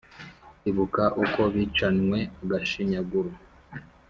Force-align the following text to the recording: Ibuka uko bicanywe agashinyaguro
Ibuka 0.69 1.03
uko 1.23 1.41
bicanywe 1.53 2.19
agashinyaguro 2.43 3.31